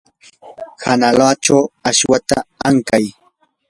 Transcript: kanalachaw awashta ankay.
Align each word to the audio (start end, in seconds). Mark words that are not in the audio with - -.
kanalachaw 0.81 1.63
awashta 1.89 2.37
ankay. 2.67 3.05